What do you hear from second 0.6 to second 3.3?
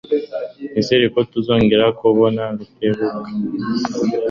Nizere ko tuzongera kubona Rutebuka.